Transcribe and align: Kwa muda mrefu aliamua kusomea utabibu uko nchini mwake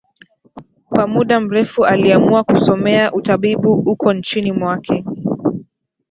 Kwa 0.89 1.07
muda 1.07 1.39
mrefu 1.39 1.85
aliamua 1.85 2.43
kusomea 2.43 3.11
utabibu 3.13 3.73
uko 3.73 4.13
nchini 4.13 4.51
mwake 4.51 5.03